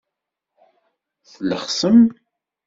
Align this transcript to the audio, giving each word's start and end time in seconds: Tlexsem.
Tlexsem. 1.31 1.99